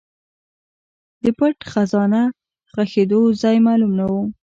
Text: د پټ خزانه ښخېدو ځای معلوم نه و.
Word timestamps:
د 1.23 1.25
پټ 1.37 1.57
خزانه 1.71 2.21
ښخېدو 2.71 3.21
ځای 3.41 3.57
معلوم 3.65 3.91
نه 3.99 4.05
و. 4.11 4.13